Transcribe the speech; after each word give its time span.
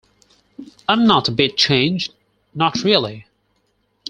I’m 0.89 1.05
not 1.05 1.27
a 1.29 1.31
bit 1.31 1.55
changed— 1.57 2.15
not 2.55 2.83
really. 2.83 3.27